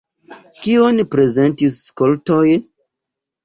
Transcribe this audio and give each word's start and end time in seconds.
Kion 0.63 1.03
prezentis 1.11 1.79
skoltoj? 1.93 2.45